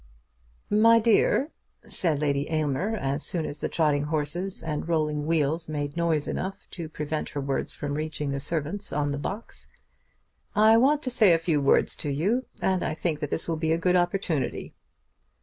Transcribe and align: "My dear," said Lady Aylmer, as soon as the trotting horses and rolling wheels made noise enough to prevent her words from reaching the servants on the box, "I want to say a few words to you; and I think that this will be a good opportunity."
"My 0.71 0.97
dear," 0.97 1.51
said 1.87 2.21
Lady 2.21 2.49
Aylmer, 2.49 2.95
as 2.95 3.23
soon 3.23 3.45
as 3.45 3.59
the 3.59 3.69
trotting 3.69 4.05
horses 4.05 4.63
and 4.63 4.87
rolling 4.89 5.27
wheels 5.27 5.69
made 5.69 5.95
noise 5.95 6.27
enough 6.27 6.57
to 6.71 6.89
prevent 6.89 7.29
her 7.29 7.39
words 7.39 7.75
from 7.75 7.93
reaching 7.93 8.31
the 8.31 8.39
servants 8.39 8.91
on 8.91 9.11
the 9.11 9.19
box, 9.19 9.67
"I 10.55 10.75
want 10.77 11.03
to 11.03 11.11
say 11.11 11.33
a 11.33 11.37
few 11.37 11.61
words 11.61 11.95
to 11.97 12.09
you; 12.09 12.45
and 12.63 12.81
I 12.81 12.95
think 12.95 13.19
that 13.19 13.29
this 13.29 13.47
will 13.47 13.57
be 13.57 13.73
a 13.73 13.77
good 13.77 13.95
opportunity." 13.95 14.73